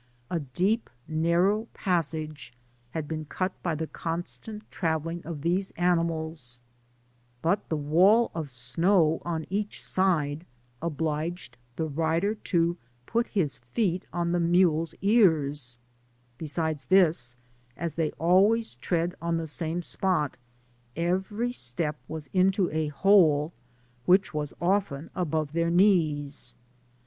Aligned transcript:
A 0.31 0.39
deep 0.39 0.89
narrow 1.07 1.67
passage 1.75 2.55
had 2.89 3.07
been 3.07 3.25
cut 3.25 3.51
by 3.61 3.75
the 3.75 3.85
Digitized 3.85 3.89
byGoogk 3.89 3.91
THE 3.91 3.91
6BBAT 3.91 3.91
COBDILLBBA. 3.93 4.03
169 4.03 4.17
constant 4.17 4.71
travelling 4.71 5.23
of 5.25 5.41
these 5.43 5.71
animals, 5.77 6.61
but 7.43 7.69
the 7.69 7.77
wall 7.77 8.31
of 8.33 8.49
snow 8.49 9.21
on 9.23 9.45
each 9.51 9.83
side 9.83 10.45
obliged 10.81 11.55
the 11.75 11.85
rider 11.87 12.33
to 12.33 12.77
put 13.05 13.27
his 13.27 13.59
feet 13.75 14.07
on 14.11 14.31
the 14.31 14.39
mulcts 14.39 14.95
ears; 15.03 15.77
besides 16.39 16.85
this, 16.85 17.37
as 17.77 17.93
they 17.93 18.09
always 18.13 18.73
tread 18.73 19.13
on 19.21 19.37
the 19.37 19.45
same 19.45 19.83
spot, 19.83 20.35
every 20.95 21.51
step 21.51 21.95
was 22.07 22.27
into 22.33 22.71
a 22.71 22.89
h(Je 22.89 23.51
which 24.07 24.33
was 24.33 24.55
often 24.59 25.11
above 25.15 25.53
their 25.53 25.69
knees. 25.69 26.55